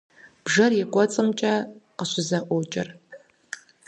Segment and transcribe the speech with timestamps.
[0.43, 1.53] Бжэр и кӏуэцӏымкӏэ
[1.97, 2.87] къыщызэӏуокӏыр.